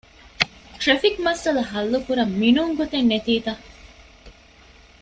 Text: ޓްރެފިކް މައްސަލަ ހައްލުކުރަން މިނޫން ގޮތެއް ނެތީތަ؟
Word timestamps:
ޓްރެފިކް 0.81 1.19
މައްސަލަ 1.25 1.61
ހައްލުކުރަން 1.71 2.33
މިނޫން 2.39 2.73
ގޮތެއް 2.79 3.09
ނެތީތަ؟ 3.11 3.53